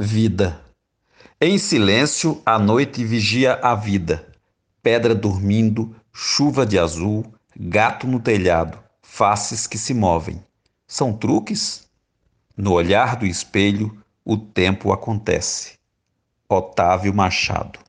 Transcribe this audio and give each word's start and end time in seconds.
Vida. 0.00 0.60
Em 1.40 1.58
silêncio, 1.58 2.40
a 2.46 2.56
noite 2.56 3.04
vigia 3.04 3.54
a 3.54 3.74
vida. 3.74 4.28
Pedra 4.80 5.12
dormindo, 5.12 5.92
chuva 6.12 6.64
de 6.64 6.78
azul, 6.78 7.26
gato 7.58 8.06
no 8.06 8.20
telhado, 8.20 8.78
faces 9.02 9.66
que 9.66 9.76
se 9.76 9.92
movem. 9.92 10.40
São 10.86 11.12
truques? 11.12 11.88
No 12.56 12.74
olhar 12.74 13.16
do 13.16 13.26
espelho, 13.26 14.00
o 14.24 14.36
tempo 14.36 14.92
acontece. 14.92 15.72
Otávio 16.48 17.12
Machado 17.12 17.80